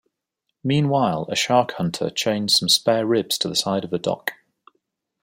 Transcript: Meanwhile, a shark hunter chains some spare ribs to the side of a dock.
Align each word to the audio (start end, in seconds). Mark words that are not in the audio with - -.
Meanwhile, 0.63 1.27
a 1.29 1.35
shark 1.35 1.73
hunter 1.73 2.09
chains 2.09 2.57
some 2.57 2.67
spare 2.69 3.05
ribs 3.05 3.37
to 3.37 3.47
the 3.47 3.55
side 3.55 3.83
of 3.83 3.93
a 3.93 3.99
dock. 3.99 4.33